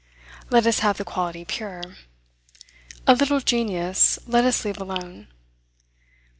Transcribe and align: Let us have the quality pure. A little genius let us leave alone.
Let 0.49 0.65
us 0.65 0.79
have 0.79 0.97
the 0.97 1.05
quality 1.05 1.45
pure. 1.45 1.83
A 3.05 3.13
little 3.13 3.39
genius 3.39 4.17
let 4.25 4.45
us 4.45 4.65
leave 4.65 4.81
alone. 4.81 5.27